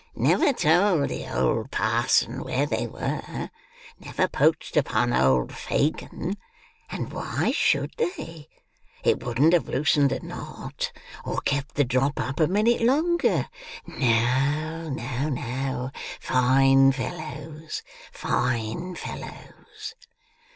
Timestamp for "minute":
12.47-12.81